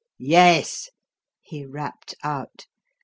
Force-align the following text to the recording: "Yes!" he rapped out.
"Yes!" 0.23 0.89
he 1.41 1.63
rapped 1.63 2.15
out. 2.23 2.65